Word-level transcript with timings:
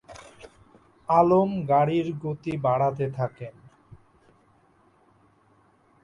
আলম 1.09 1.49
গাড়ির 1.69 2.07
গতি 2.23 2.53
বাড়াতে 2.57 3.05
থাকেন। 3.11 3.55